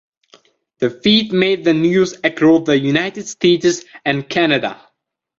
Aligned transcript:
The 0.79 0.89
feat 0.89 1.31
made 1.31 1.63
the 1.63 1.75
news 1.75 2.17
across 2.23 2.65
the 2.65 2.75
United 2.75 3.27
States 3.27 3.85
and 4.03 4.27
Canada. 4.27 4.81